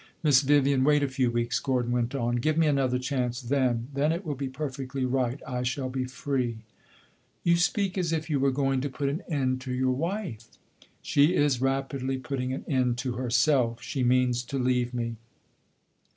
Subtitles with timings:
[0.23, 2.37] "Miss Vivian, wait a few weeks," Gordon went on.
[2.37, 3.87] "Give me another chance then.
[3.93, 6.57] Then it will be perfectly right; I shall be free."
[7.43, 10.47] "You speak as if you were going to put an end to your wife!"
[11.03, 13.83] "She is rapidly putting an end to herself.
[13.83, 15.17] She means to leave me."